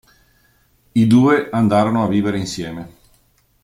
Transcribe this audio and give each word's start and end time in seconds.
I 0.93 1.05
due 1.05 1.51
andarono 1.51 2.03
a 2.03 2.07
vivere 2.07 2.39
insieme. 2.39 2.89